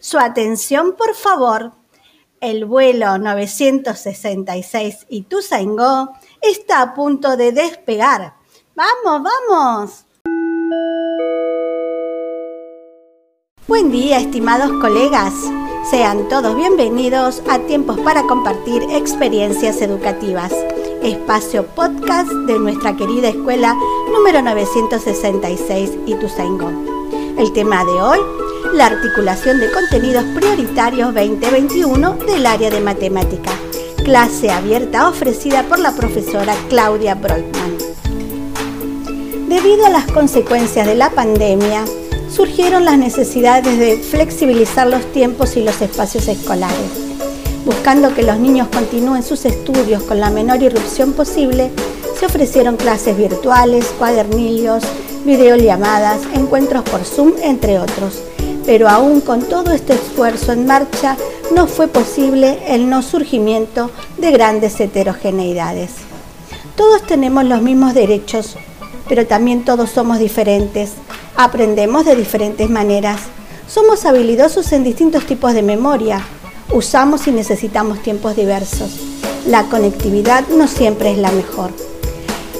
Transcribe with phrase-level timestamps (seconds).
[0.00, 1.72] Su atención, por favor.
[2.40, 8.34] El vuelo 966 Ituzaingó está a punto de despegar.
[8.74, 10.06] ¡Vamos, vamos!
[13.68, 15.34] Buen día, estimados colegas.
[15.90, 20.52] Sean todos bienvenidos a Tiempos para Compartir Experiencias Educativas,
[21.02, 23.76] espacio podcast de nuestra querida escuela
[24.10, 26.70] número 966 Ituzaingó.
[27.38, 28.18] El tema de hoy,
[28.74, 33.50] la articulación de contenidos prioritarios 2021 del área de matemática.
[34.04, 37.76] Clase abierta ofrecida por la profesora Claudia Brockman.
[39.48, 41.84] Debido a las consecuencias de la pandemia,
[42.30, 47.10] surgieron las necesidades de flexibilizar los tiempos y los espacios escolares.
[47.64, 51.70] Buscando que los niños continúen sus estudios con la menor irrupción posible,
[52.18, 54.84] se ofrecieron clases virtuales, cuadernillos,
[55.24, 58.29] videollamadas, encuentros por Zoom, entre otros.
[58.70, 61.16] Pero aún con todo este esfuerzo en marcha,
[61.52, 65.90] no fue posible el no surgimiento de grandes heterogeneidades.
[66.76, 68.54] Todos tenemos los mismos derechos,
[69.08, 70.92] pero también todos somos diferentes,
[71.34, 73.22] aprendemos de diferentes maneras,
[73.66, 76.24] somos habilidosos en distintos tipos de memoria,
[76.72, 79.00] usamos y necesitamos tiempos diversos.
[79.48, 81.72] La conectividad no siempre es la mejor.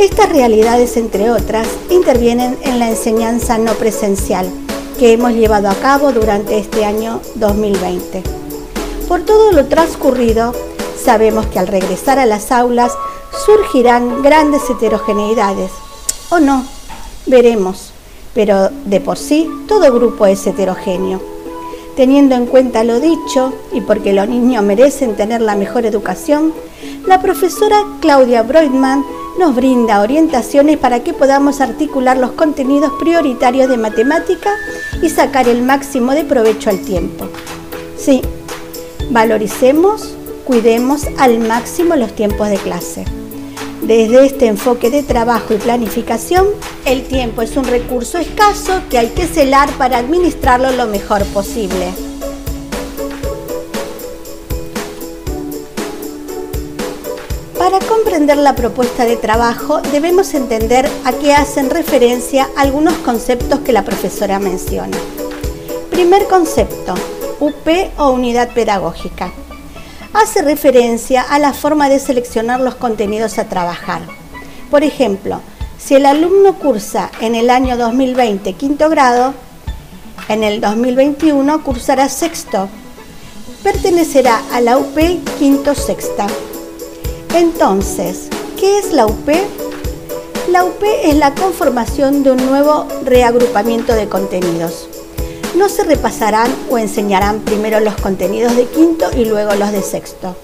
[0.00, 4.50] Estas realidades, entre otras, intervienen en la enseñanza no presencial
[5.02, 8.22] que hemos llevado a cabo durante este año 2020.
[9.08, 10.54] Por todo lo transcurrido,
[10.96, 12.92] sabemos que al regresar a las aulas
[13.44, 15.72] surgirán grandes heterogeneidades.
[16.30, 16.64] O no,
[17.26, 17.90] veremos,
[18.32, 21.20] pero de por sí todo grupo es heterogéneo.
[21.96, 26.54] Teniendo en cuenta lo dicho y porque los niños merecen tener la mejor educación,
[27.08, 29.04] la profesora Claudia Breutmann
[29.38, 34.50] nos brinda orientaciones para que podamos articular los contenidos prioritarios de matemática
[35.02, 37.28] y sacar el máximo de provecho al tiempo.
[37.96, 38.22] Sí,
[39.10, 43.04] valoricemos, cuidemos al máximo los tiempos de clase.
[43.82, 46.46] Desde este enfoque de trabajo y planificación,
[46.84, 52.11] el tiempo es un recurso escaso que hay que celar para administrarlo lo mejor posible.
[57.72, 63.72] Para comprender la propuesta de trabajo debemos entender a qué hacen referencia algunos conceptos que
[63.72, 64.98] la profesora menciona.
[65.90, 66.92] Primer concepto,
[67.40, 67.66] UP
[67.96, 69.32] o unidad pedagógica.
[70.12, 74.02] Hace referencia a la forma de seleccionar los contenidos a trabajar.
[74.70, 75.40] Por ejemplo,
[75.78, 79.32] si el alumno cursa en el año 2020 quinto grado,
[80.28, 82.68] en el 2021 cursará sexto.
[83.62, 84.98] Pertenecerá a la UP
[85.38, 86.26] quinto sexta.
[87.34, 88.28] Entonces,
[88.60, 89.26] ¿qué es la UP?
[90.50, 94.86] La UP es la conformación de un nuevo reagrupamiento de contenidos.
[95.56, 100.36] No se repasarán o enseñarán primero los contenidos de quinto y luego los de sexto.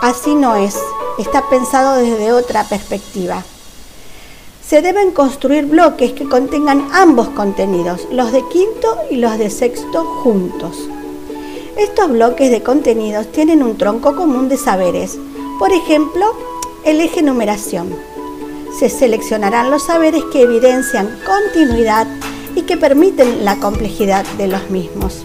[0.00, 0.76] Así no es,
[1.20, 3.44] está pensado desde otra perspectiva.
[4.66, 10.04] Se deben construir bloques que contengan ambos contenidos, los de quinto y los de sexto
[10.24, 10.76] juntos.
[11.76, 15.16] Estos bloques de contenidos tienen un tronco común de saberes,
[15.58, 16.34] por ejemplo,
[16.84, 17.94] el eje numeración.
[18.78, 22.06] Se seleccionarán los saberes que evidencian continuidad
[22.54, 25.22] y que permiten la complejidad de los mismos.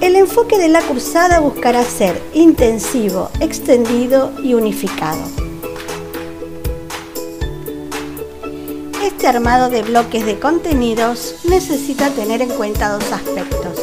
[0.00, 5.20] El enfoque de la cursada buscará ser intensivo, extendido y unificado.
[9.04, 13.80] Este armado de bloques de contenidos necesita tener en cuenta dos aspectos.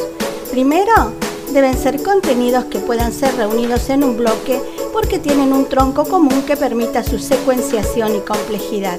[0.50, 1.12] Primero,
[1.52, 4.60] deben ser contenidos que puedan ser reunidos en un bloque
[4.92, 8.98] porque tienen un tronco común que permita su secuenciación y complejidad.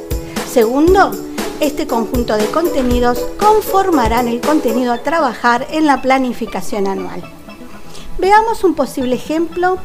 [0.51, 1.11] Segundo,
[1.59, 7.21] este conjunto de contenidos conformarán el contenido a trabajar en la planificación anual.
[8.17, 9.77] Veamos un posible ejemplo.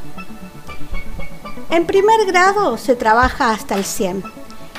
[1.70, 4.24] En primer grado se trabaja hasta el 100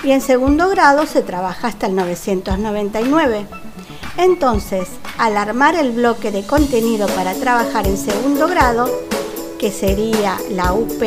[0.03, 3.47] y en segundo grado se trabaja hasta el 999.
[4.17, 4.87] Entonces,
[5.17, 8.89] al armar el bloque de contenido para trabajar en segundo grado,
[9.57, 11.01] que sería la UP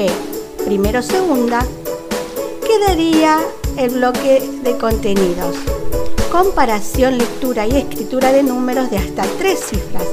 [0.65, 1.65] primero segunda,
[2.67, 3.41] quedaría
[3.77, 5.57] el bloque de contenidos.
[6.31, 10.05] Comparación, lectura y escritura de números de hasta tres cifras.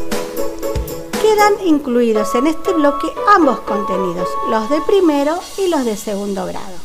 [1.21, 6.75] Quedan incluidos en este bloque ambos contenidos, los de primero y los de segundo grado.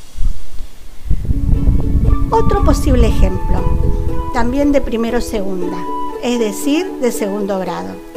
[2.30, 3.60] Otro posible ejemplo,
[4.32, 5.78] también de primero segunda,
[6.22, 8.11] es decir, de segundo grado.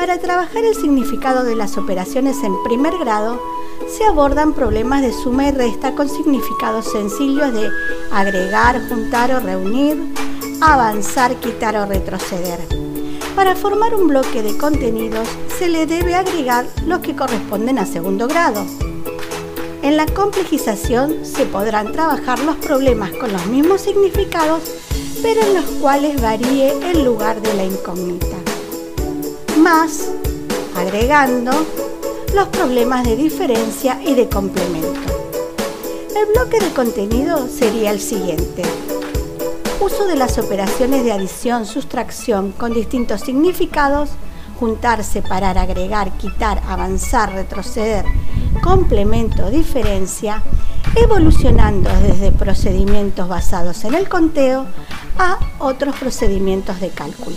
[0.00, 3.38] Para trabajar el significado de las operaciones en primer grado,
[3.86, 7.68] se abordan problemas de suma y resta con significados sencillos de
[8.10, 10.02] agregar, juntar o reunir,
[10.62, 12.60] avanzar, quitar o retroceder.
[13.36, 18.26] Para formar un bloque de contenidos se le debe agregar los que corresponden a segundo
[18.26, 18.64] grado.
[19.82, 24.62] En la complejización se podrán trabajar los problemas con los mismos significados,
[25.20, 28.39] pero en los cuales varíe el lugar de la incógnita.
[29.58, 30.08] Más,
[30.76, 31.50] agregando,
[32.34, 35.00] los problemas de diferencia y de complemento.
[36.16, 38.62] El bloque de contenido sería el siguiente.
[39.80, 44.10] Uso de las operaciones de adición, sustracción con distintos significados,
[44.58, 48.04] juntar, separar, agregar, quitar, avanzar, retroceder,
[48.62, 50.42] complemento, diferencia,
[50.94, 54.66] evolucionando desde procedimientos basados en el conteo
[55.18, 57.36] a otros procedimientos de cálculo.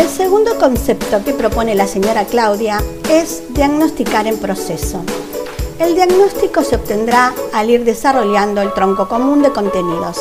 [0.00, 5.02] El segundo concepto que propone la señora Claudia es diagnosticar en proceso.
[5.78, 10.16] El diagnóstico se obtendrá al ir desarrollando el tronco común de contenidos.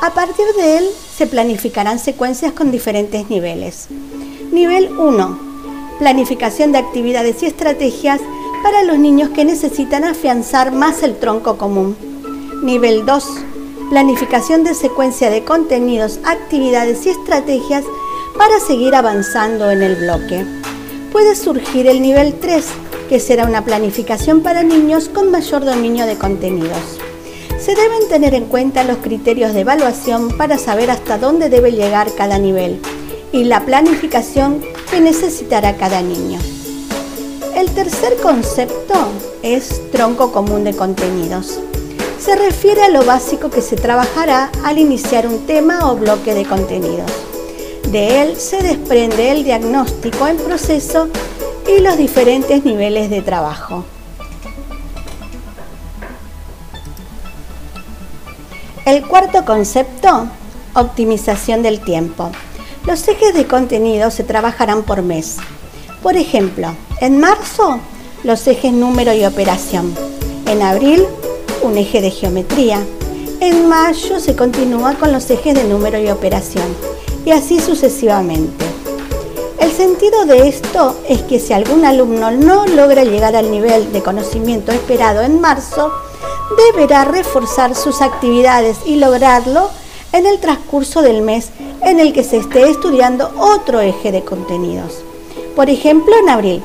[0.00, 3.88] A partir de él se planificarán secuencias con diferentes niveles.
[4.52, 5.38] Nivel 1.
[5.98, 8.22] Planificación de actividades y estrategias
[8.62, 11.94] para los niños que necesitan afianzar más el tronco común.
[12.62, 13.24] Nivel 2.
[13.90, 17.84] Planificación de secuencia de contenidos, actividades y estrategias
[18.40, 20.46] para seguir avanzando en el bloque.
[21.12, 22.64] Puede surgir el nivel 3,
[23.10, 26.98] que será una planificación para niños con mayor dominio de contenidos.
[27.58, 32.14] Se deben tener en cuenta los criterios de evaluación para saber hasta dónde debe llegar
[32.14, 32.80] cada nivel
[33.30, 36.40] y la planificación que necesitará cada niño.
[37.54, 38.94] El tercer concepto
[39.42, 41.60] es tronco común de contenidos.
[42.18, 46.46] Se refiere a lo básico que se trabajará al iniciar un tema o bloque de
[46.46, 47.12] contenidos.
[47.90, 51.08] De él se desprende el diagnóstico en proceso
[51.66, 53.84] y los diferentes niveles de trabajo.
[58.86, 60.28] El cuarto concepto,
[60.74, 62.30] optimización del tiempo.
[62.86, 65.38] Los ejes de contenido se trabajarán por mes.
[66.00, 67.80] Por ejemplo, en marzo,
[68.22, 69.92] los ejes número y operación.
[70.46, 71.04] En abril,
[71.62, 72.84] un eje de geometría.
[73.40, 76.76] En mayo se continúa con los ejes de número y operación
[77.24, 78.66] y así sucesivamente.
[79.58, 84.02] El sentido de esto es que si algún alumno no logra llegar al nivel de
[84.02, 85.90] conocimiento esperado en marzo,
[86.66, 89.70] deberá reforzar sus actividades y lograrlo
[90.12, 91.48] en el transcurso del mes
[91.80, 94.98] en el que se esté estudiando otro eje de contenidos.
[95.56, 96.62] Por ejemplo, en abril.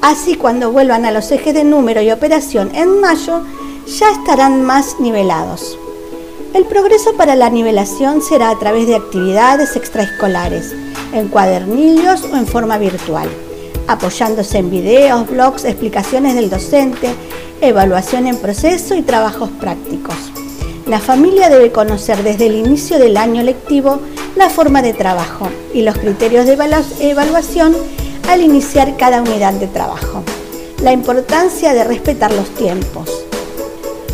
[0.00, 3.42] Así cuando vuelvan a los ejes de número y operación en mayo,
[3.86, 5.78] ya estarán más nivelados.
[6.54, 10.74] El progreso para la nivelación será a través de actividades extraescolares,
[11.14, 13.26] en cuadernillos o en forma virtual,
[13.88, 17.08] apoyándose en videos, blogs, explicaciones del docente,
[17.62, 20.14] evaluación en proceso y trabajos prácticos.
[20.86, 24.00] La familia debe conocer desde el inicio del año lectivo
[24.36, 26.58] la forma de trabajo y los criterios de
[27.00, 27.74] evaluación
[28.28, 30.22] al iniciar cada unidad de trabajo.
[30.82, 33.21] La importancia de respetar los tiempos,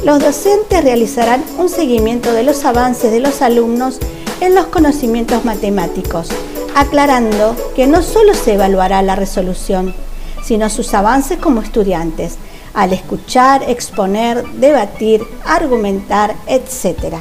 [0.04, 3.98] los docentes realizarán un seguimiento de los avances de los alumnos
[4.40, 6.28] en los conocimientos matemáticos,
[6.74, 9.94] aclarando que no solo se evaluará la resolución,
[10.42, 12.36] sino sus avances como estudiantes,
[12.74, 17.16] al escuchar, exponer, debatir, argumentar, etc.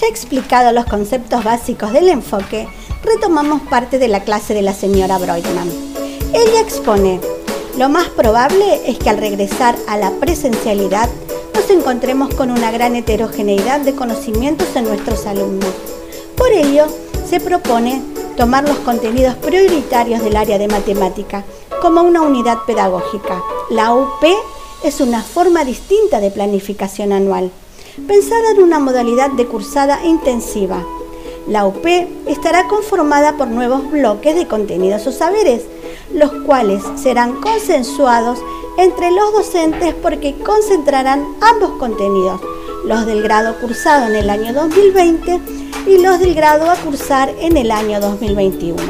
[0.00, 2.68] Ya explicado los conceptos básicos del enfoque,
[3.02, 5.70] retomamos parte de la clase de la señora Breutmann.
[6.32, 7.18] Ella expone
[7.78, 11.08] lo más probable es que al regresar a la presencialidad
[11.54, 15.70] nos encontremos con una gran heterogeneidad de conocimientos en nuestros alumnos.
[16.36, 16.86] Por ello,
[17.28, 18.02] se propone
[18.36, 21.44] tomar los contenidos prioritarios del área de matemática
[21.80, 23.42] como una unidad pedagógica.
[23.70, 24.24] La UP
[24.82, 27.50] es una forma distinta de planificación anual,
[28.06, 30.84] pensada en una modalidad de cursada intensiva.
[31.46, 31.86] La UP
[32.26, 35.62] estará conformada por nuevos bloques de contenidos o saberes,
[36.12, 38.38] los cuales serán consensuados
[38.78, 42.40] entre los docentes porque concentrarán ambos contenidos,
[42.84, 45.40] los del grado cursado en el año 2020
[45.86, 48.80] y los del grado a cursar en el año 2021.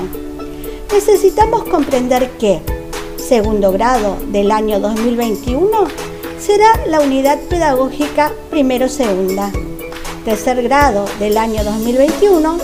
[0.92, 2.60] Necesitamos comprender que
[3.16, 5.68] segundo grado del año 2021
[6.38, 9.50] será la unidad pedagógica primero-segunda.
[10.24, 12.58] Tercer grado del año 2021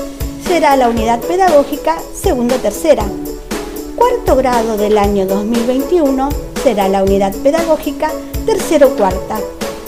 [0.47, 3.05] será la unidad pedagógica segundo-tercera
[3.97, 6.29] cuarto grado del año 2021
[6.63, 8.13] será la unidad pedagógica
[8.45, 9.39] tercero-cuarta.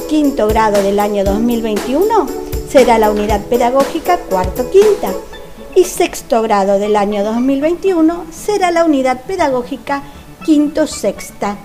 [0.09, 2.27] Quinto grado del año 2021
[2.69, 5.13] será la unidad pedagógica cuarto-quinta.
[5.77, 10.03] Y sexto grado del año 2021 será la unidad pedagógica
[10.45, 11.59] quinto-sexta.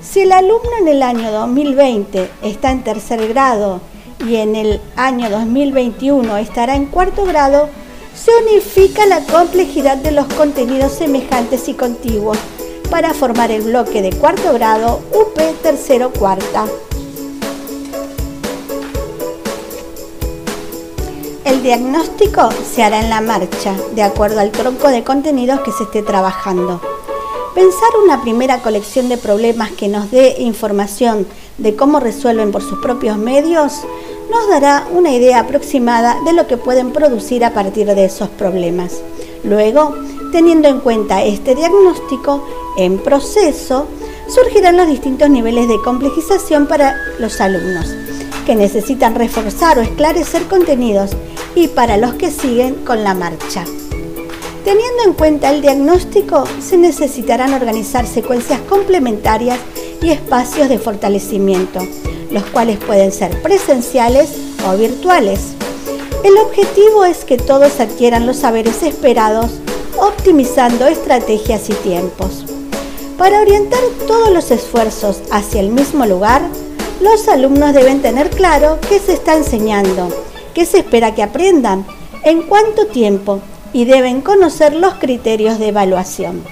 [0.00, 3.80] Si el alumno en el año 2020 está en tercer grado
[4.24, 7.68] y en el año 2021 estará en cuarto grado,
[8.16, 12.38] se unifica la complejidad de los contenidos semejantes y contiguos
[12.90, 16.66] para formar el bloque de cuarto grado UP tercero cuarta.
[21.44, 25.84] El diagnóstico se hará en la marcha, de acuerdo al tronco de contenidos que se
[25.84, 26.80] esté trabajando.
[27.54, 31.26] Pensar una primera colección de problemas que nos dé información
[31.58, 33.82] de cómo resuelven por sus propios medios
[34.30, 39.00] nos dará una idea aproximada de lo que pueden producir a partir de esos problemas.
[39.44, 39.94] Luego,
[40.32, 43.86] teniendo en cuenta este diagnóstico en proceso,
[44.28, 47.94] surgirán los distintos niveles de complejización para los alumnos
[48.46, 51.10] que necesitan reforzar o esclarecer contenidos
[51.56, 53.64] y para los que siguen con la marcha.
[54.64, 59.58] Teniendo en cuenta el diagnóstico, se necesitarán organizar secuencias complementarias
[60.00, 61.80] y espacios de fortalecimiento,
[62.36, 64.28] los cuales pueden ser presenciales
[64.68, 65.40] o virtuales.
[66.22, 69.52] El objetivo es que todos adquieran los saberes esperados,
[69.96, 72.44] optimizando estrategias y tiempos.
[73.16, 76.42] Para orientar todos los esfuerzos hacia el mismo lugar,
[77.00, 80.10] los alumnos deben tener claro qué se está enseñando,
[80.52, 81.86] qué se espera que aprendan,
[82.22, 83.40] en cuánto tiempo
[83.72, 86.42] y deben conocer los criterios de evaluación.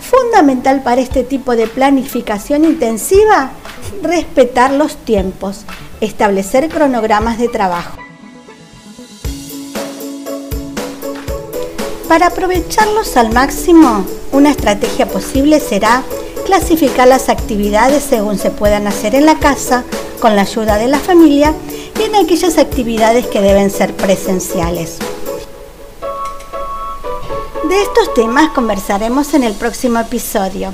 [0.00, 3.52] Fundamental para este tipo de planificación intensiva,
[4.02, 5.64] respetar los tiempos,
[6.00, 7.98] establecer cronogramas de trabajo.
[12.08, 16.02] Para aprovecharlos al máximo, una estrategia posible será
[16.46, 19.84] clasificar las actividades según se puedan hacer en la casa,
[20.18, 21.52] con la ayuda de la familia,
[22.00, 24.96] y en aquellas actividades que deben ser presenciales.
[27.68, 30.72] De estos temas conversaremos en el próximo episodio.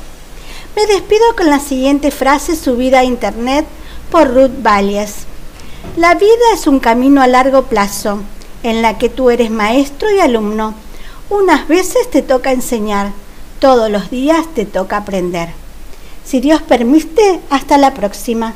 [0.76, 3.64] Me despido con la siguiente frase subida a internet
[4.10, 5.18] por Ruth Valles.
[5.96, 8.18] La vida es un camino a largo plazo,
[8.64, 10.74] en la que tú eres maestro y alumno.
[11.30, 13.12] Unas veces te toca enseñar,
[13.60, 15.50] todos los días te toca aprender.
[16.24, 18.54] Si Dios permite, hasta la próxima.